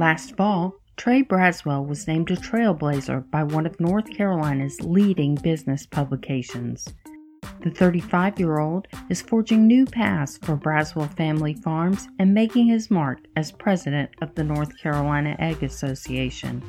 Last 0.00 0.34
fall, 0.34 0.76
Trey 0.96 1.22
Braswell 1.22 1.86
was 1.86 2.08
named 2.08 2.30
a 2.30 2.36
trailblazer 2.36 3.30
by 3.30 3.42
one 3.42 3.66
of 3.66 3.78
North 3.78 4.08
Carolina's 4.08 4.80
leading 4.80 5.34
business 5.34 5.84
publications. 5.84 6.88
The 7.60 7.68
35 7.68 8.40
year 8.40 8.60
old 8.60 8.88
is 9.10 9.20
forging 9.20 9.66
new 9.66 9.84
paths 9.84 10.38
for 10.38 10.56
Braswell 10.56 11.14
Family 11.18 11.52
Farms 11.52 12.08
and 12.18 12.32
making 12.32 12.68
his 12.68 12.90
mark 12.90 13.18
as 13.36 13.52
president 13.52 14.08
of 14.22 14.34
the 14.34 14.42
North 14.42 14.74
Carolina 14.78 15.36
Egg 15.38 15.62
Association. 15.62 16.62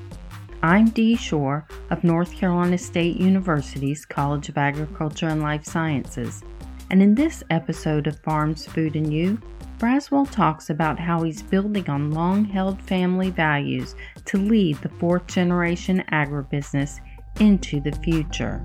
I'm 0.62 0.90
Dee 0.90 1.16
Shore 1.16 1.66
of 1.90 2.04
North 2.04 2.34
Carolina 2.36 2.78
State 2.78 3.16
University's 3.16 4.04
College 4.04 4.50
of 4.50 4.58
Agriculture 4.58 5.30
and 5.30 5.42
Life 5.42 5.64
Sciences, 5.64 6.44
and 6.90 7.02
in 7.02 7.16
this 7.16 7.46
episode 7.50 8.08
of 8.08 8.20
Farms, 8.24 8.66
Food, 8.66 8.98
and 8.98 9.14
You, 9.14 9.40
Braswell 9.82 10.30
talks 10.30 10.70
about 10.70 11.00
how 11.00 11.24
he's 11.24 11.42
building 11.42 11.90
on 11.90 12.12
long 12.12 12.46
held 12.46 12.80
family 12.84 13.32
values 13.32 13.96
to 14.26 14.38
lead 14.38 14.78
the 14.78 14.90
fourth 14.90 15.26
generation 15.26 16.04
agribusiness 16.12 17.00
into 17.40 17.82
the 17.82 17.92
future. 17.94 18.64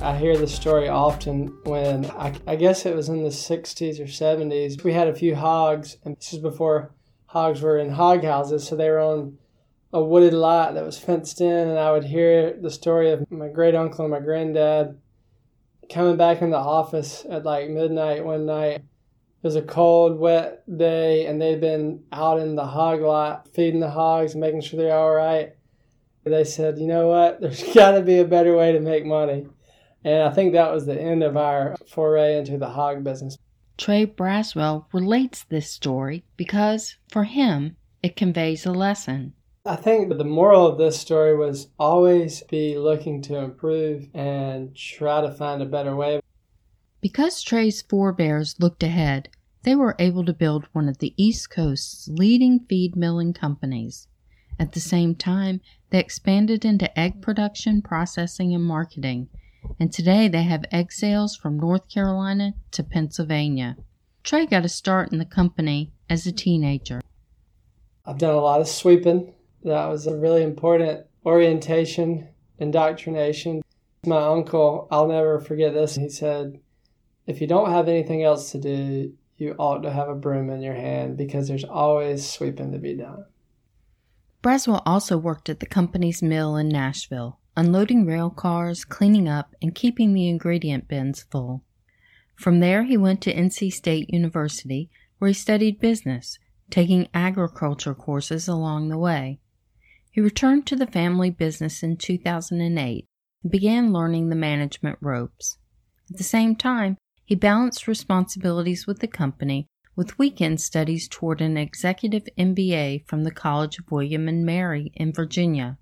I 0.00 0.16
hear 0.16 0.36
the 0.36 0.46
story 0.46 0.88
often 0.88 1.48
when 1.64 2.08
I, 2.12 2.34
I, 2.46 2.54
guess 2.54 2.86
it 2.86 2.94
was 2.94 3.08
in 3.08 3.24
the 3.24 3.30
60s 3.30 3.98
or 3.98 4.04
70s. 4.04 4.84
We 4.84 4.92
had 4.92 5.08
a 5.08 5.14
few 5.16 5.34
hogs, 5.34 5.96
and 6.04 6.16
this 6.16 6.32
is 6.32 6.38
before 6.38 6.92
hogs 7.26 7.60
were 7.60 7.78
in 7.78 7.90
hog 7.90 8.22
houses, 8.22 8.68
so 8.68 8.76
they 8.76 8.88
were 8.88 9.00
on 9.00 9.36
a 9.94 10.02
wooded 10.02 10.34
lot 10.34 10.74
that 10.74 10.84
was 10.84 10.98
fenced 10.98 11.40
in. 11.40 11.68
And 11.68 11.78
I 11.78 11.92
would 11.92 12.04
hear 12.04 12.52
the 12.60 12.70
story 12.70 13.12
of 13.12 13.30
my 13.30 13.48
great 13.48 13.76
uncle 13.76 14.04
and 14.04 14.10
my 14.10 14.18
granddad 14.18 14.98
coming 15.88 16.16
back 16.16 16.42
in 16.42 16.50
the 16.50 16.56
office 16.56 17.24
at 17.30 17.44
like 17.44 17.70
midnight 17.70 18.24
one 18.24 18.44
night. 18.44 18.80
It 18.80 19.46
was 19.46 19.54
a 19.54 19.62
cold, 19.62 20.18
wet 20.18 20.64
day, 20.76 21.26
and 21.26 21.40
they'd 21.40 21.60
been 21.60 22.02
out 22.10 22.40
in 22.40 22.56
the 22.56 22.66
hog 22.66 23.02
lot 23.02 23.48
feeding 23.54 23.78
the 23.78 23.90
hogs 23.90 24.34
making 24.34 24.62
sure 24.62 24.78
they're 24.78 24.96
all 24.96 25.14
right. 25.14 25.54
They 26.24 26.44
said, 26.44 26.78
you 26.78 26.88
know 26.88 27.08
what? 27.08 27.40
There's 27.40 27.62
got 27.72 27.92
to 27.92 28.02
be 28.02 28.18
a 28.18 28.24
better 28.24 28.56
way 28.56 28.72
to 28.72 28.80
make 28.80 29.06
money. 29.06 29.46
And 30.02 30.24
I 30.24 30.30
think 30.30 30.52
that 30.52 30.72
was 30.72 30.86
the 30.86 31.00
end 31.00 31.22
of 31.22 31.36
our 31.36 31.76
foray 31.86 32.36
into 32.36 32.58
the 32.58 32.68
hog 32.68 33.04
business. 33.04 33.38
Trey 33.78 34.06
Braswell 34.06 34.86
relates 34.92 35.44
this 35.44 35.70
story 35.70 36.24
because, 36.36 36.96
for 37.10 37.24
him, 37.24 37.76
it 38.02 38.16
conveys 38.16 38.66
a 38.66 38.72
lesson. 38.72 39.34
I 39.66 39.76
think 39.76 40.08
the 40.08 40.24
moral 40.24 40.66
of 40.66 40.78
this 40.78 41.00
story 41.00 41.36
was 41.36 41.68
always 41.78 42.42
be 42.42 42.76
looking 42.76 43.22
to 43.22 43.36
improve 43.36 44.08
and 44.12 44.76
try 44.76 45.22
to 45.22 45.32
find 45.32 45.62
a 45.62 45.66
better 45.66 45.96
way. 45.96 46.20
Because 47.00 47.42
Trey's 47.42 47.82
forebears 47.82 48.56
looked 48.60 48.82
ahead, 48.82 49.28
they 49.62 49.74
were 49.74 49.96
able 49.98 50.24
to 50.26 50.34
build 50.34 50.68
one 50.72 50.88
of 50.88 50.98
the 50.98 51.14
East 51.16 51.50
Coast's 51.50 52.08
leading 52.08 52.60
feed 52.68 52.94
milling 52.94 53.32
companies. 53.32 54.06
At 54.58 54.72
the 54.72 54.80
same 54.80 55.14
time, 55.14 55.60
they 55.90 55.98
expanded 55.98 56.64
into 56.64 56.98
egg 56.98 57.22
production, 57.22 57.80
processing, 57.80 58.54
and 58.54 58.64
marketing 58.64 59.28
and 59.78 59.92
today 59.92 60.28
they 60.28 60.42
have 60.42 60.64
egg 60.70 60.92
sales 60.92 61.36
from 61.36 61.58
North 61.58 61.88
Carolina 61.88 62.54
to 62.72 62.82
Pennsylvania. 62.82 63.76
Trey 64.22 64.46
got 64.46 64.64
a 64.64 64.68
start 64.68 65.12
in 65.12 65.18
the 65.18 65.24
company 65.24 65.92
as 66.08 66.26
a 66.26 66.32
teenager. 66.32 67.00
I've 68.06 68.18
done 68.18 68.34
a 68.34 68.40
lot 68.40 68.60
of 68.60 68.68
sweeping. 68.68 69.32
That 69.64 69.86
was 69.86 70.06
a 70.06 70.16
really 70.16 70.42
important 70.42 71.06
orientation, 71.24 72.28
indoctrination. 72.58 73.62
My 74.06 74.20
uncle, 74.20 74.86
I'll 74.90 75.08
never 75.08 75.40
forget 75.40 75.72
this. 75.72 75.96
He 75.96 76.08
said, 76.08 76.60
If 77.26 77.40
you 77.40 77.46
don't 77.46 77.70
have 77.70 77.88
anything 77.88 78.22
else 78.22 78.52
to 78.52 78.58
do, 78.58 79.14
you 79.36 79.54
ought 79.58 79.80
to 79.80 79.90
have 79.90 80.08
a 80.08 80.14
broom 80.14 80.50
in 80.50 80.62
your 80.62 80.74
hand 80.74 81.16
because 81.16 81.48
there's 81.48 81.64
always 81.64 82.28
sweeping 82.28 82.72
to 82.72 82.78
be 82.78 82.94
done. 82.94 83.24
Braswell 84.42 84.82
also 84.84 85.16
worked 85.16 85.48
at 85.48 85.60
the 85.60 85.66
company's 85.66 86.22
mill 86.22 86.56
in 86.56 86.68
Nashville 86.68 87.38
unloading 87.56 88.04
rail 88.04 88.30
cars, 88.30 88.84
cleaning 88.84 89.28
up, 89.28 89.54
and 89.62 89.74
keeping 89.74 90.12
the 90.12 90.28
ingredient 90.28 90.88
bins 90.88 91.22
full. 91.30 91.62
From 92.34 92.60
there, 92.60 92.82
he 92.82 92.96
went 92.96 93.20
to 93.22 93.34
NC 93.34 93.72
State 93.72 94.10
University, 94.12 94.90
where 95.18 95.28
he 95.28 95.34
studied 95.34 95.78
business, 95.78 96.38
taking 96.70 97.08
agriculture 97.14 97.94
courses 97.94 98.48
along 98.48 98.88
the 98.88 98.98
way. 98.98 99.38
He 100.14 100.20
returned 100.20 100.64
to 100.66 100.76
the 100.76 100.86
family 100.86 101.30
business 101.30 101.82
in 101.82 101.96
2008 101.96 103.08
and 103.42 103.50
began 103.50 103.92
learning 103.92 104.28
the 104.28 104.36
management 104.36 104.96
ropes. 105.00 105.58
At 106.08 106.18
the 106.18 106.22
same 106.22 106.54
time, 106.54 106.98
he 107.24 107.34
balanced 107.34 107.88
responsibilities 107.88 108.86
with 108.86 109.00
the 109.00 109.08
company 109.08 109.66
with 109.96 110.16
weekend 110.16 110.60
studies 110.60 111.08
toward 111.08 111.40
an 111.40 111.56
executive 111.56 112.28
MBA 112.38 113.08
from 113.08 113.24
the 113.24 113.32
College 113.32 113.80
of 113.80 113.90
William 113.90 114.28
and 114.28 114.46
Mary 114.46 114.92
in 114.94 115.12
Virginia. 115.12 115.78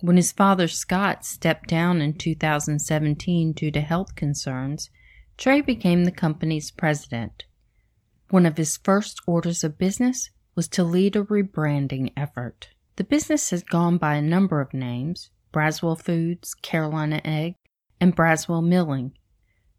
When 0.00 0.16
his 0.16 0.32
father 0.32 0.66
Scott 0.66 1.24
stepped 1.24 1.68
down 1.68 2.00
in 2.02 2.14
2017 2.14 3.52
due 3.52 3.70
to 3.70 3.80
health 3.80 4.16
concerns, 4.16 4.90
Trey 5.36 5.60
became 5.60 6.02
the 6.02 6.10
company's 6.10 6.72
president. 6.72 7.44
One 8.30 8.44
of 8.44 8.56
his 8.56 8.76
first 8.76 9.20
orders 9.24 9.62
of 9.62 9.78
business 9.78 10.30
was 10.56 10.66
to 10.70 10.82
lead 10.82 11.14
a 11.14 11.22
rebranding 11.22 12.12
effort. 12.16 12.70
The 12.96 13.04
business 13.04 13.50
has 13.50 13.62
gone 13.62 13.98
by 13.98 14.16
a 14.16 14.22
number 14.22 14.60
of 14.60 14.74
names 14.74 15.30
Braswell 15.52 16.00
Foods, 16.00 16.54
Carolina 16.54 17.20
Egg, 17.24 17.54
and 18.00 18.14
Braswell 18.14 18.66
Milling. 18.66 19.12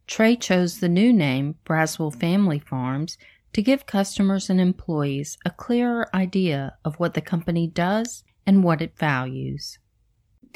Trey 0.08 0.36
chose 0.36 0.80
the 0.80 0.90
new 0.90 1.12
name, 1.12 1.56
Braswell 1.66 2.16
Family 2.16 2.60
Farms, 2.60 3.18
to 3.54 3.62
give 3.62 3.86
customers 3.86 4.50
and 4.50 4.62
employees 4.62 5.38
a 5.46 5.52
clearer 5.52 6.08
idea 6.16 6.78
of 6.86 6.96
what 6.96 7.14
the 7.14 7.22
company 7.22 7.68
does 7.68 8.24
and 8.46 8.64
what 8.64 8.82
it 8.82 8.98
values 8.98 9.78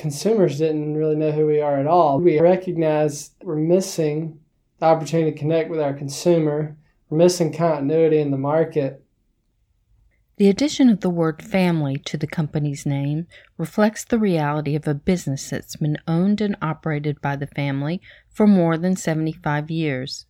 consumers 0.01 0.57
didn't 0.57 0.95
really 0.95 1.15
know 1.15 1.31
who 1.31 1.45
we 1.45 1.61
are 1.61 1.79
at 1.79 1.87
all. 1.87 2.19
We 2.19 2.39
recognize 2.39 3.31
we're 3.43 3.55
missing 3.55 4.39
the 4.79 4.87
opportunity 4.87 5.31
to 5.31 5.37
connect 5.37 5.69
with 5.69 5.79
our 5.79 5.93
consumer, 5.93 6.75
we're 7.09 7.19
missing 7.19 7.53
continuity 7.53 8.19
in 8.19 8.31
the 8.31 8.37
market. 8.37 9.00
The 10.41 10.49
addition 10.49 10.89
of 10.89 11.01
the 11.01 11.09
word 11.11 11.39
family 11.43 11.97
to 12.05 12.17
the 12.17 12.25
company's 12.25 12.83
name 12.83 13.27
reflects 13.59 14.03
the 14.03 14.17
reality 14.17 14.75
of 14.75 14.87
a 14.87 14.95
business 14.95 15.47
that's 15.47 15.75
been 15.75 15.99
owned 16.07 16.41
and 16.41 16.57
operated 16.63 17.21
by 17.21 17.35
the 17.35 17.45
family 17.45 18.01
for 18.27 18.47
more 18.47 18.75
than 18.75 18.95
75 18.95 19.69
years. 19.69 20.25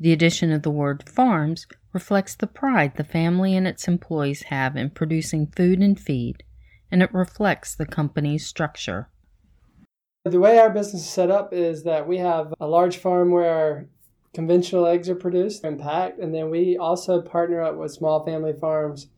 The 0.00 0.14
addition 0.14 0.52
of 0.52 0.62
the 0.62 0.70
word 0.70 1.06
farms 1.06 1.66
reflects 1.92 2.34
the 2.34 2.46
pride 2.46 2.96
the 2.96 3.04
family 3.04 3.54
and 3.54 3.68
its 3.68 3.86
employees 3.86 4.44
have 4.44 4.74
in 4.74 4.88
producing 4.88 5.48
food 5.48 5.80
and 5.80 6.00
feed 6.00 6.42
and 6.90 7.02
it 7.02 7.12
reflects 7.12 7.74
the 7.74 7.84
company's 7.84 8.46
structure. 8.46 9.10
The 10.24 10.40
way 10.40 10.58
our 10.58 10.70
business 10.70 11.02
is 11.02 11.10
set 11.10 11.30
up 11.30 11.52
is 11.52 11.82
that 11.82 12.08
we 12.08 12.16
have 12.16 12.54
a 12.58 12.66
large 12.66 12.96
farm 12.96 13.32
where 13.32 13.54
our 13.54 13.86
conventional 14.32 14.86
eggs 14.86 15.10
are 15.10 15.14
produced 15.14 15.62
and 15.62 15.78
packed, 15.78 16.18
and 16.20 16.34
then 16.34 16.48
we 16.48 16.78
also 16.78 17.20
partner 17.20 17.60
up 17.60 17.76
with 17.76 17.92
small 17.92 18.24
family 18.24 18.54
farms 18.54 19.08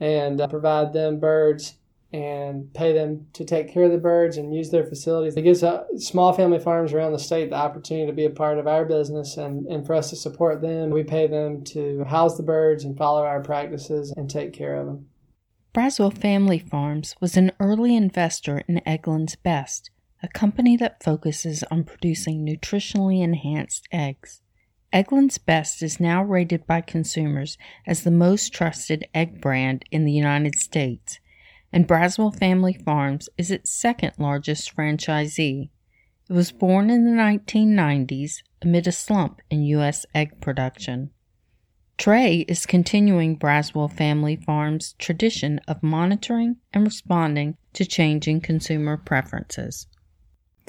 and 0.00 0.40
uh, 0.40 0.48
provide 0.48 0.92
them 0.92 1.20
birds 1.20 1.76
and 2.12 2.72
pay 2.74 2.92
them 2.92 3.26
to 3.32 3.44
take 3.44 3.72
care 3.72 3.84
of 3.84 3.92
the 3.92 3.98
birds 3.98 4.36
and 4.36 4.54
use 4.54 4.70
their 4.70 4.84
facilities. 4.84 5.36
It 5.36 5.42
gives 5.42 5.62
uh, 5.62 5.84
small 5.96 6.32
family 6.32 6.58
farms 6.58 6.92
around 6.92 7.12
the 7.12 7.18
state 7.20 7.50
the 7.50 7.56
opportunity 7.56 8.06
to 8.06 8.12
be 8.12 8.24
a 8.24 8.30
part 8.30 8.58
of 8.58 8.66
our 8.66 8.84
business 8.84 9.36
and, 9.36 9.66
and 9.66 9.86
for 9.86 9.94
us 9.94 10.10
to 10.10 10.16
support 10.16 10.60
them. 10.60 10.90
We 10.90 11.04
pay 11.04 11.28
them 11.28 11.62
to 11.66 12.02
house 12.04 12.36
the 12.36 12.42
birds 12.42 12.84
and 12.84 12.98
follow 12.98 13.22
our 13.22 13.40
practices 13.40 14.12
and 14.16 14.28
take 14.28 14.52
care 14.52 14.74
of 14.74 14.86
them. 14.86 15.06
Braswell 15.72 16.16
Family 16.16 16.58
Farms 16.58 17.14
was 17.20 17.36
an 17.36 17.52
early 17.60 17.94
investor 17.94 18.64
in 18.66 18.80
Eggland's 18.84 19.36
Best, 19.36 19.90
a 20.20 20.26
company 20.26 20.76
that 20.78 21.04
focuses 21.04 21.62
on 21.70 21.84
producing 21.84 22.44
nutritionally 22.44 23.22
enhanced 23.22 23.86
eggs. 23.92 24.42
Eggland's 24.92 25.38
Best 25.38 25.84
is 25.84 26.00
now 26.00 26.22
rated 26.22 26.66
by 26.66 26.80
consumers 26.80 27.56
as 27.86 28.02
the 28.02 28.10
most 28.10 28.52
trusted 28.52 29.06
egg 29.14 29.40
brand 29.40 29.84
in 29.92 30.04
the 30.04 30.12
United 30.12 30.56
States, 30.56 31.20
and 31.72 31.86
Braswell 31.86 32.36
Family 32.36 32.72
Farms 32.72 33.28
is 33.38 33.52
its 33.52 33.70
second 33.70 34.14
largest 34.18 34.74
franchisee. 34.74 35.70
It 36.28 36.32
was 36.32 36.50
born 36.50 36.90
in 36.90 37.04
the 37.04 37.22
1990s 37.22 38.42
amid 38.62 38.88
a 38.88 38.92
slump 38.92 39.40
in 39.48 39.62
U.S. 39.62 40.06
egg 40.12 40.40
production. 40.40 41.10
Trey 41.96 42.46
is 42.48 42.66
continuing 42.66 43.38
Braswell 43.38 43.92
Family 43.92 44.34
Farms' 44.34 44.94
tradition 44.98 45.60
of 45.68 45.84
monitoring 45.84 46.56
and 46.72 46.82
responding 46.82 47.56
to 47.74 47.84
changing 47.84 48.40
consumer 48.40 48.96
preferences. 48.96 49.86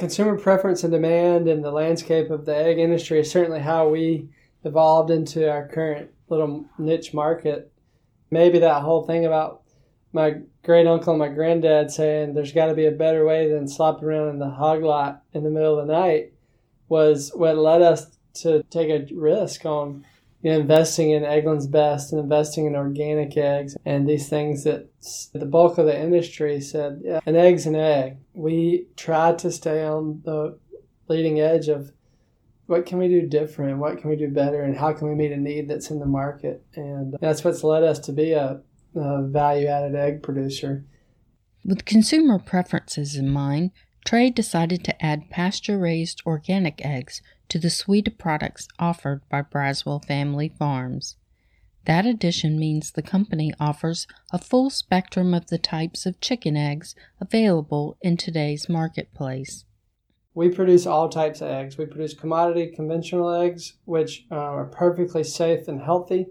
Consumer 0.02 0.36
preference 0.36 0.84
and 0.84 0.92
demand 0.92 1.48
and 1.48 1.64
the 1.64 1.70
landscape 1.70 2.32
of 2.32 2.44
the 2.44 2.56
egg 2.56 2.80
industry 2.80 3.20
is 3.20 3.30
certainly 3.30 3.60
how 3.60 3.88
we 3.88 4.28
evolved 4.64 5.12
into 5.12 5.48
our 5.48 5.68
current 5.68 6.10
little 6.28 6.66
niche 6.80 7.14
market. 7.14 7.72
Maybe 8.32 8.58
that 8.58 8.82
whole 8.82 9.06
thing 9.06 9.28
about 9.28 9.62
my 10.12 10.38
great 10.64 10.88
uncle 10.88 11.14
and 11.14 11.20
my 11.20 11.28
granddad 11.28 11.92
saying 11.92 12.34
there's 12.34 12.52
got 12.52 12.66
to 12.66 12.74
be 12.74 12.88
a 12.88 12.92
better 12.92 13.28
way 13.28 13.48
than 13.48 13.68
slopping 13.68 14.06
around 14.06 14.30
in 14.30 14.40
the 14.40 14.50
hog 14.50 14.82
lot 14.82 15.22
in 15.34 15.44
the 15.44 15.52
middle 15.52 15.78
of 15.78 15.86
the 15.86 15.94
night 15.94 16.34
was 16.90 17.32
what 17.36 17.56
led 17.56 17.84
us 17.84 18.08
to 18.42 18.64
take 18.72 18.90
a 18.90 19.14
risk 19.14 19.68
on 19.68 20.04
you 20.42 20.52
investing 20.52 21.12
in 21.12 21.24
Eggland's 21.24 21.68
Best 21.68 22.12
and 22.12 22.20
investing 22.20 22.66
in 22.66 22.76
organic 22.76 23.38
eggs 23.38 23.78
and 23.86 24.08
these 24.08 24.28
things 24.28 24.64
that 24.64 24.90
the 25.34 25.46
bulk 25.46 25.78
of 25.78 25.86
the 25.86 26.00
industry 26.00 26.60
said, 26.62 27.02
yeah, 27.04 27.20
an 27.26 27.36
egg's 27.36 27.66
an 27.66 27.76
egg. 27.76 28.18
We 28.34 28.88
tried 28.96 29.40
to 29.40 29.52
stay 29.52 29.84
on 29.84 30.22
the 30.26 30.58
leading 31.08 31.40
edge 31.40 31.68
of 31.68 31.92
what 32.66 32.86
can 32.86 32.98
we 32.98 33.08
do 33.08 33.28
different, 33.28 33.80
what 33.80 34.00
can 34.00 34.10
we 34.10 34.16
do 34.16 34.30
better, 34.30 34.62
and 34.62 34.78
how 34.78 34.94
can 34.94 35.10
we 35.10 35.16
meet 35.16 35.32
a 35.32 35.38
need 35.38 35.70
that's 35.70 35.92
in 35.92 36.00
the 36.00 36.06
market. 36.06 36.66
And 36.76 37.16
that's 37.20 37.44
what's 37.44 37.64
led 37.64 37.84
us 37.84 38.00
to 38.00 38.14
be 38.14 38.32
a, 38.32 38.62
a 38.96 39.24
value 39.24 39.68
added 39.68 39.96
egg 39.96 40.24
producer. 40.24 40.86
With 41.64 41.86
consumer 41.86 42.40
preferences 42.40 43.16
in 43.16 43.30
mind, 43.30 43.72
Trey 44.06 44.32
decided 44.32 44.84
to 44.86 45.06
add 45.06 45.30
pasture 45.30 45.78
raised 45.78 46.24
organic 46.26 46.84
eggs 46.84 47.22
to 47.52 47.60
the 47.60 47.70
suite 47.70 48.08
of 48.08 48.18
products 48.18 48.70
offered 48.80 49.22
by 49.30 49.42
Braswell 49.42 50.06
Family 50.06 50.48
Farms. 50.48 51.18
That 51.84 52.06
addition 52.06 52.58
means 52.58 52.92
the 52.92 53.02
company 53.02 53.52
offers 53.60 54.08
a 54.32 54.38
full 54.38 54.70
spectrum 54.70 55.34
of 55.34 55.48
the 55.48 55.58
types 55.58 56.06
of 56.06 56.22
chicken 56.22 56.56
eggs 56.56 56.96
available 57.20 57.98
in 58.02 58.16
today's 58.16 58.70
marketplace. 58.70 59.66
We 60.34 60.48
produce 60.48 60.86
all 60.86 61.10
types 61.10 61.42
of 61.42 61.50
eggs. 61.50 61.78
We 61.78 61.88
produce 61.88 62.14
commodity 62.14 62.68
conventional 62.74 63.30
eggs, 63.30 63.74
which 63.84 64.26
uh, 64.32 64.36
are 64.36 64.66
perfectly 64.68 65.26
safe 65.26 65.68
and 65.68 65.82
healthy, 65.82 66.28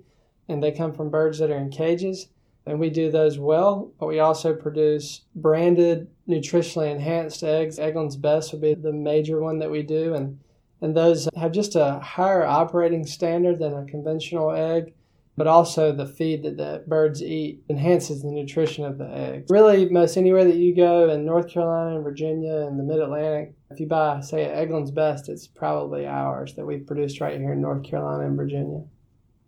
and 0.48 0.62
they 0.62 0.72
come 0.72 0.94
from 0.94 1.10
birds 1.10 1.38
that 1.40 1.50
are 1.50 1.58
in 1.58 1.68
cages 1.68 2.28
and 2.66 2.78
we 2.78 2.88
do 2.88 3.10
those 3.10 3.38
well. 3.38 3.92
But 3.98 4.06
we 4.06 4.20
also 4.20 4.54
produce 4.54 5.22
branded, 5.34 6.08
nutritionally 6.28 6.90
enhanced 6.90 7.42
eggs. 7.42 7.78
Eggland's 7.78 8.16
Best 8.16 8.52
would 8.52 8.62
be 8.62 8.74
the 8.74 8.92
major 8.92 9.40
one 9.40 9.58
that 9.58 9.70
we 9.70 9.82
do, 9.82 10.14
and 10.14 10.38
and 10.80 10.96
those 10.96 11.28
have 11.36 11.52
just 11.52 11.76
a 11.76 12.00
higher 12.00 12.44
operating 12.44 13.06
standard 13.06 13.58
than 13.58 13.74
a 13.74 13.86
conventional 13.86 14.50
egg. 14.50 14.94
But 15.36 15.46
also 15.46 15.92
the 15.92 16.06
feed 16.06 16.42
that 16.42 16.58
the 16.58 16.84
birds 16.86 17.22
eat 17.22 17.62
enhances 17.70 18.20
the 18.20 18.30
nutrition 18.30 18.84
of 18.84 18.98
the 18.98 19.08
eggs. 19.08 19.46
Really, 19.48 19.88
most 19.88 20.18
anywhere 20.18 20.44
that 20.44 20.56
you 20.56 20.76
go 20.76 21.08
in 21.08 21.24
North 21.24 21.48
Carolina 21.48 21.94
and 21.94 22.04
Virginia 22.04 22.66
and 22.66 22.78
the 22.78 22.82
Mid 22.82 23.00
Atlantic, 23.00 23.54
if 23.70 23.80
you 23.80 23.86
buy, 23.86 24.20
say, 24.20 24.44
Eggland's 24.44 24.90
Best, 24.90 25.30
it's 25.30 25.46
probably 25.46 26.06
ours 26.06 26.54
that 26.56 26.66
we've 26.66 26.86
produced 26.86 27.22
right 27.22 27.38
here 27.38 27.54
in 27.54 27.62
North 27.62 27.84
Carolina 27.84 28.26
and 28.26 28.36
Virginia. 28.36 28.82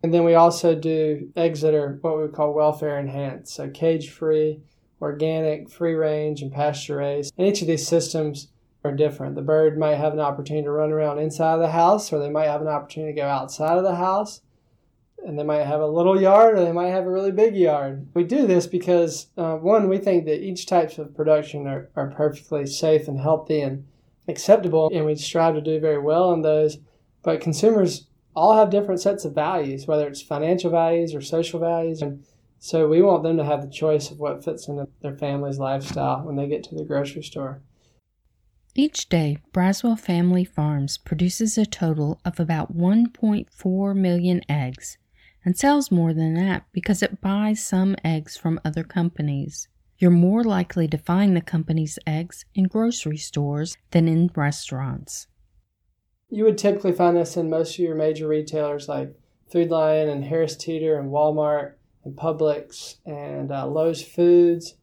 And 0.03 0.15
then 0.15 0.25
we 0.25 0.35
also 0.35 0.75
do 0.75 1.29
eggs 1.37 1.61
that 1.61 1.75
are 1.75 1.99
what 2.01 2.23
we 2.23 2.29
call 2.29 2.55
welfare 2.55 2.99
enhanced, 2.99 3.55
so 3.55 3.69
cage 3.69 4.09
free, 4.11 4.61
organic, 5.01 5.71
free 5.71 5.95
range, 5.95 6.41
and 6.41 6.53
pasture 6.53 6.97
raised. 6.97 7.35
And 7.37 7.47
each 7.47 7.61
of 7.61 7.69
these 7.69 7.87
systems 7.87 8.49
are 8.85 8.93
different. 8.93 9.35
The 9.35 9.43
bird 9.43 9.79
might 9.79 9.97
have 9.97 10.13
an 10.13 10.21
opportunity 10.21 10.65
to 10.65 10.71
run 10.71 10.91
around 10.91 11.19
inside 11.19 11.55
of 11.55 11.61
the 11.61 11.71
house, 11.71 12.13
or 12.13 12.19
they 12.19 12.31
might 12.31 12.49
have 12.49 12.63
an 12.63 12.69
opportunity 12.69 13.15
to 13.15 13.21
go 13.21 13.29
outside 13.29 13.79
of 13.79 13.85
the 13.85 13.95
house. 13.95 14.41
And 15.25 15.39
they 15.39 15.45
might 15.45 15.65
have 15.65 15.81
a 15.81 15.87
little 15.87 16.21
yard, 16.21 16.59
or 16.59 16.65
they 16.65 16.73
might 16.73 16.89
have 16.89 17.05
a 17.05 17.11
really 17.11 17.31
big 17.31 17.55
yard. 17.55 18.09
We 18.13 18.25
do 18.25 18.45
this 18.47 18.67
because, 18.67 19.29
uh, 19.37 19.55
one, 19.55 19.89
we 19.89 19.99
think 19.99 20.25
that 20.25 20.43
each 20.43 20.67
types 20.67 20.99
of 20.99 21.15
production 21.15 21.69
are, 21.69 21.91
are 21.95 22.11
perfectly 22.11 22.67
safe 22.67 23.07
and 23.07 23.21
healthy 23.21 23.61
and 23.61 23.87
acceptable, 24.27 24.91
and 24.93 25.07
we 25.07 25.15
strive 25.15 25.55
to 25.55 25.61
do 25.61 25.79
very 25.79 25.99
well 25.99 26.31
on 26.31 26.43
those. 26.43 26.79
But 27.23 27.41
consumers 27.41 28.09
all 28.35 28.57
have 28.57 28.71
different 28.71 29.01
sets 29.01 29.25
of 29.25 29.35
values, 29.35 29.87
whether 29.87 30.09
it's 30.09 30.23
financial 30.23 30.71
values 30.71 31.15
or 31.15 31.21
social 31.21 31.61
values. 31.61 32.03
And 32.03 32.25
so 32.59 32.89
we 32.89 33.03
want 33.03 33.23
them 33.23 33.37
to 33.37 33.45
have 33.45 33.63
the 33.63 33.71
choice 33.71 34.11
of 34.11 34.19
what 34.19 34.43
fits 34.43 34.67
into 34.67 34.89
their 35.03 35.17
family's 35.17 35.59
lifestyle 35.59 36.23
when 36.23 36.35
they 36.35 36.49
get 36.49 36.65
to 36.65 36.75
the 36.75 36.85
grocery 36.85 37.23
store. 37.23 37.61
Each 38.75 39.09
day, 39.09 39.39
Braswell 39.53 39.99
Family 39.99 40.45
Farms 40.45 40.99
produces 40.99 41.59
a 41.59 41.67
total 41.67 42.21
of 42.25 42.41
about 42.41 42.77
1.4 42.77 43.97
million 43.97 44.41
eggs 44.49 44.99
and 45.45 45.57
sells 45.57 45.91
more 45.91 46.15
than 46.15 46.35
that 46.35 46.65
because 46.73 47.03
it 47.03 47.21
buys 47.21 47.65
some 47.65 47.97
eggs 48.05 48.37
from 48.37 48.61
other 48.65 48.85
companies. 48.85 49.69
You're 49.99 50.11
more 50.11 50.43
likely 50.43 50.89
to 50.89 50.99
find 50.99 51.37
the 51.37 51.41
company's 51.41 51.99
eggs 52.07 52.45
in 52.55 52.65
grocery 52.65 53.19
stores 53.19 53.77
than 53.91 54.09
in 54.09 54.31
restaurants 54.35 55.27
you 56.33 56.45
would 56.45 56.57
typically 56.57 56.93
find 56.93 57.15
this 57.15 57.37
in 57.37 57.51
most 57.51 57.75
of 57.75 57.81
your 57.81 57.95
major 57.95 58.27
retailers 58.27 58.89
like 58.89 59.15
Food 59.51 59.69
Lion 59.69 60.09
and 60.09 60.25
Harris 60.25 60.57
Teeter 60.57 60.99
and 60.99 61.11
Walmart 61.11 61.75
and 62.05 62.17
Publix 62.17 62.97
and 63.05 63.53
uh, 63.53 63.67
Lowe's 63.67 64.03
Foods 64.03 64.75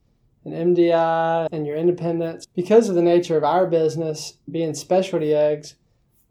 and 0.46 0.78
MDI 0.78 1.48
and 1.52 1.66
your 1.66 1.76
independents. 1.76 2.46
Because 2.56 2.90
of 2.90 2.96
the 2.96 3.02
nature 3.02 3.38
of 3.38 3.44
our 3.44 3.68
business 3.68 4.34
being 4.50 4.74
specialty 4.74 5.34
eggs, 5.34 5.76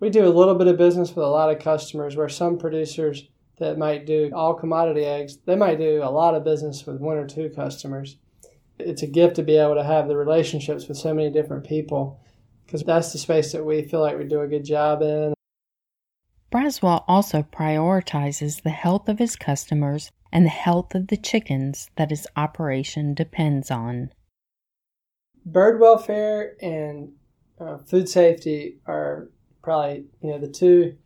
we 0.00 0.10
do 0.10 0.26
a 0.26 0.30
little 0.30 0.54
bit 0.54 0.66
of 0.66 0.76
business 0.76 1.10
with 1.10 1.24
a 1.24 1.28
lot 1.28 1.50
of 1.50 1.62
customers 1.62 2.16
where 2.16 2.28
some 2.28 2.58
producers 2.58 3.28
that 3.58 3.78
might 3.78 4.06
do 4.06 4.30
all 4.34 4.54
commodity 4.54 5.04
eggs, 5.04 5.38
they 5.44 5.56
might 5.56 5.78
do 5.78 6.00
a 6.02 6.10
lot 6.10 6.34
of 6.34 6.44
business 6.44 6.86
with 6.86 7.00
one 7.00 7.16
or 7.16 7.26
two 7.26 7.50
customers. 7.50 8.16
It's 8.78 9.02
a 9.02 9.08
gift 9.08 9.36
to 9.36 9.42
be 9.42 9.56
able 9.56 9.74
to 9.74 9.82
have 9.82 10.06
the 10.06 10.16
relationships 10.16 10.86
with 10.86 10.96
so 10.96 11.12
many 11.12 11.30
different 11.30 11.64
people 11.64 12.20
because 12.64 12.82
that's 12.82 13.12
the 13.12 13.18
space 13.18 13.52
that 13.52 13.64
we 13.64 13.82
feel 13.82 14.00
like 14.00 14.16
we 14.16 14.24
do 14.24 14.42
a 14.42 14.46
good 14.46 14.64
job 14.64 15.02
in. 15.02 15.34
Braswell 16.50 17.04
also 17.06 17.42
prioritizes 17.42 18.62
the 18.62 18.70
health 18.70 19.08
of 19.08 19.18
his 19.18 19.36
customers 19.36 20.10
and 20.32 20.44
the 20.44 20.50
health 20.50 20.94
of 20.94 21.08
the 21.08 21.16
chickens 21.16 21.88
that 21.96 22.10
his 22.10 22.26
operation 22.36 23.14
depends 23.14 23.70
on. 23.70 24.10
Bird 25.44 25.80
welfare 25.80 26.56
and 26.60 27.12
uh, 27.60 27.78
food 27.78 28.08
safety 28.08 28.78
are 28.86 29.28
probably 29.62 30.04
you 30.22 30.30
know 30.30 30.38
the 30.38 30.48
two 30.48 30.96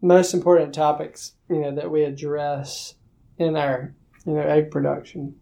most 0.00 0.34
important 0.34 0.74
topics 0.74 1.32
you 1.50 1.60
know 1.60 1.74
that 1.74 1.90
we 1.90 2.04
address 2.04 2.94
in 3.38 3.56
our 3.56 3.94
you 4.26 4.32
know 4.32 4.42
egg 4.42 4.70
production 4.70 5.34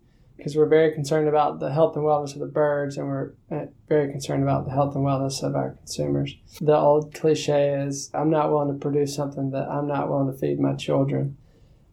because 0.43 0.57
we're 0.57 0.67
very 0.67 0.91
concerned 0.91 1.29
about 1.29 1.61
the 1.61 1.73
health 1.73 1.95
and 1.95 2.05
wellness 2.05 2.35
of 2.35 2.41
the 2.41 2.47
birds 2.47 2.97
and 2.97 3.07
we're 3.07 3.33
uh, 3.53 3.67
very 3.89 4.11
concerned 4.11 4.43
about 4.43 4.65
the 4.65 4.73
health 4.73 4.97
and 4.97 5.05
wellness 5.05 5.41
of 5.41 5.55
our 5.55 5.77
consumers. 5.77 6.35
The 6.61 6.77
old 6.77 7.15
cliche 7.15 7.75
is 7.87 8.11
I'm 8.13 8.29
not 8.29 8.51
willing 8.51 8.67
to 8.73 8.75
produce 8.75 9.15
something 9.15 9.53
that 9.53 9.69
I'm 9.69 9.87
not 9.87 10.09
willing 10.09 10.33
to 10.33 10.37
feed 10.37 10.59
my 10.59 10.75
children. 10.75 11.37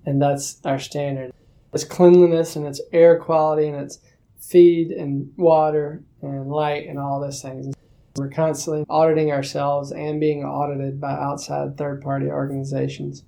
And 0.04 0.19
that's 0.19 0.60
our 0.66 0.80
standard. 0.80 1.31
It's 1.74 1.84
cleanliness 1.84 2.56
and 2.56 2.66
it's 2.66 2.81
air 2.92 3.19
quality 3.19 3.68
and 3.68 3.80
it's 3.80 4.00
feed 4.40 4.90
and 4.90 5.31
water 5.38 6.04
and 6.23 6.50
light 6.50 6.88
and 6.88 6.97
all 6.97 7.19
those 7.19 7.44
things. 7.44 7.76
We're 8.16 8.31
constantly 8.31 8.83
auditing 8.90 9.31
ourselves 9.31 9.92
and 9.92 10.19
being 10.19 10.44
audited 10.44 11.00
by 11.00 11.12
outside 11.12 11.78
third 11.78 12.02
party 12.02 12.26
organizations. 12.26 13.26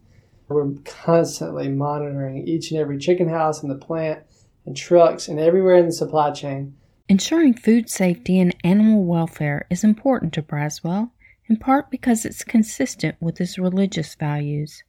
We're 0.47 0.71
constantly 0.83 1.69
monitoring 1.69 2.47
each 2.47 2.71
and 2.71 2.79
every 2.79 2.97
chicken 2.97 3.29
house 3.29 3.61
in 3.61 3.69
the 3.69 3.75
plant 3.75 4.23
and 4.65 4.75
trucks 4.75 5.27
and 5.27 5.39
everywhere 5.39 5.75
in 5.75 5.87
the 5.87 5.91
supply 5.91 6.31
chain. 6.31 6.75
Ensuring 7.09 7.53
food 7.53 7.89
safety 7.89 8.39
and 8.39 8.55
animal 8.63 9.03
welfare 9.03 9.65
is 9.69 9.83
important 9.83 10.33
to 10.33 10.41
Braswell, 10.41 11.11
in 11.49 11.57
part 11.57 11.91
because 11.91 12.23
it's 12.23 12.43
consistent 12.43 13.15
with 13.19 13.37
his 13.37 13.59
religious 13.59 14.15
values. 14.15 14.83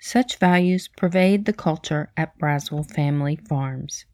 Such 0.00 0.38
values 0.38 0.88
pervade 0.96 1.44
the 1.44 1.52
culture 1.52 2.10
at 2.16 2.36
Braswell 2.38 2.90
Family 2.90 3.36
Farms. 3.36 4.06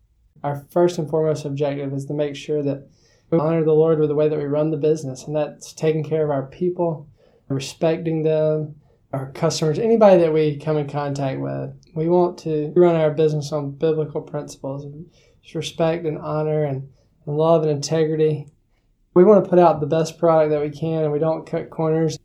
Our 0.45 0.67
first 0.71 0.99
and 0.99 1.09
foremost 1.09 1.47
objective 1.47 1.93
is 1.95 2.05
to 2.07 2.14
make 2.14 2.37
sure 2.37 2.62
that 2.62 2.87
we 3.31 3.38
honor 3.38 3.64
the 3.64 3.73
Lord 3.73 3.99
with 3.99 4.09
the 4.09 4.14
way 4.14 4.28
that 4.28 4.38
we 4.38 4.45
run 4.45 4.71
the 4.71 4.76
business, 4.76 5.25
and 5.25 5.35
that's 5.35 5.73
taking 5.73 6.05
care 6.05 6.25
of 6.25 6.31
our 6.31 6.47
people, 6.47 7.09
respecting 7.49 8.23
them, 8.23 8.76
our 9.12 9.32
customers, 9.32 9.78
anybody 9.78 10.20
that 10.20 10.32
we 10.32 10.58
come 10.58 10.76
in 10.76 10.88
contact 10.88 11.40
with. 11.40 11.72
We 11.94 12.08
want 12.08 12.38
to 12.40 12.72
run 12.76 12.96
our 12.96 13.10
business 13.10 13.52
on 13.52 13.72
biblical 13.72 14.20
principles 14.20 14.84
of 14.84 14.94
respect 15.54 16.04
and 16.04 16.18
honor 16.18 16.64
and, 16.64 16.88
and 17.26 17.36
love 17.36 17.62
and 17.62 17.70
integrity. 17.70 18.46
We 19.14 19.24
want 19.24 19.42
to 19.42 19.50
put 19.50 19.58
out 19.58 19.80
the 19.80 19.86
best 19.86 20.18
product 20.18 20.50
that 20.50 20.60
we 20.60 20.70
can 20.70 21.04
and 21.04 21.12
we 21.12 21.18
don't 21.18 21.46
cut 21.46 21.70
corners. 21.70 22.18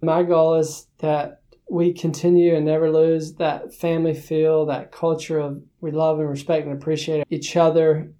My 0.00 0.22
goal 0.22 0.54
is 0.54 0.86
that 0.98 1.42
we 1.70 1.92
continue 1.92 2.54
and 2.54 2.64
never 2.64 2.90
lose 2.90 3.34
that 3.34 3.74
family 3.74 4.14
feel, 4.14 4.66
that 4.66 4.90
culture 4.90 5.38
of 5.38 5.62
we 5.80 5.90
love 5.90 6.18
and 6.18 6.28
respect 6.28 6.66
and 6.66 6.76
appreciate 6.76 7.26
each 7.30 7.56
other, 7.56 8.12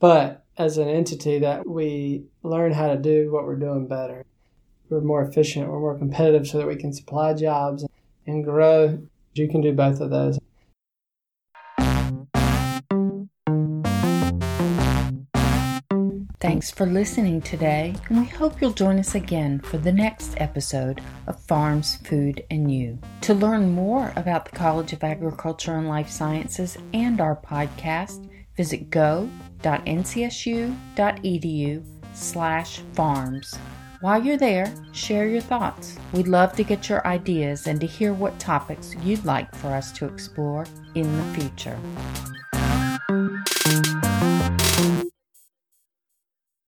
but 0.00 0.44
as 0.58 0.78
an 0.78 0.88
entity 0.88 1.38
that 1.38 1.66
we 1.66 2.24
learn 2.42 2.72
how 2.72 2.88
to 2.88 2.96
do 2.96 3.30
what 3.30 3.44
we're 3.44 3.56
doing 3.56 3.86
better 3.86 4.24
we're 4.88 5.00
more 5.00 5.22
efficient, 5.22 5.68
we're 5.68 5.80
more 5.80 5.98
competitive 5.98 6.46
so 6.46 6.58
that 6.58 6.66
we 6.66 6.76
can 6.76 6.92
supply 6.92 7.34
jobs 7.34 7.84
and 8.26 8.44
grow. 8.44 8.98
You 9.34 9.48
can 9.48 9.60
do 9.60 9.72
both 9.72 10.00
of 10.00 10.10
those. 10.10 10.38
Thanks 16.38 16.70
for 16.70 16.86
listening 16.86 17.40
today, 17.40 17.94
and 18.08 18.18
we 18.20 18.26
hope 18.26 18.60
you'll 18.60 18.70
join 18.70 18.98
us 18.98 19.14
again 19.14 19.58
for 19.58 19.78
the 19.78 19.90
next 19.90 20.34
episode 20.36 21.00
of 21.26 21.42
Farms, 21.42 21.96
Food, 21.96 22.44
and 22.50 22.72
You. 22.72 22.98
To 23.22 23.34
learn 23.34 23.72
more 23.72 24.12
about 24.16 24.44
the 24.44 24.52
College 24.52 24.92
of 24.92 25.02
Agriculture 25.02 25.76
and 25.76 25.88
Life 25.88 26.08
Sciences 26.08 26.78
and 26.92 27.20
our 27.20 27.34
podcast, 27.36 28.30
visit 28.56 28.90
go.ncsu.edu 28.90 29.30
slash 32.14 32.78
farms. 32.92 33.58
While 34.00 34.22
you're 34.22 34.36
there, 34.36 34.70
share 34.92 35.26
your 35.26 35.40
thoughts. 35.40 35.96
We'd 36.12 36.28
love 36.28 36.54
to 36.56 36.64
get 36.64 36.88
your 36.88 37.06
ideas 37.06 37.66
and 37.66 37.80
to 37.80 37.86
hear 37.86 38.12
what 38.12 38.38
topics 38.38 38.94
you'd 39.02 39.24
like 39.24 39.54
for 39.56 39.68
us 39.68 39.90
to 39.92 40.04
explore 40.04 40.66
in 40.94 41.16
the 41.16 41.40
future. 41.40 41.78